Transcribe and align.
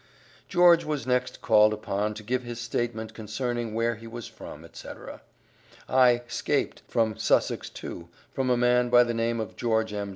George 0.47 0.83
was 0.83 1.05
next 1.05 1.41
called 1.43 1.71
upon 1.73 2.15
to 2.15 2.23
give 2.23 2.41
his 2.41 2.59
statement 2.59 3.13
concerning 3.13 3.75
where 3.75 3.93
he 3.93 4.07
was 4.07 4.25
from, 4.27 4.65
etc. 4.65 5.21
I 5.87 6.23
"scaped" 6.27 6.81
from 6.87 7.17
Sussex 7.19 7.69
too, 7.69 8.09
from 8.33 8.49
a 8.49 8.57
man 8.57 8.89
by 8.89 9.03
the 9.03 9.13
name 9.13 9.39
of 9.39 9.55
George 9.55 9.93
M. 9.93 10.09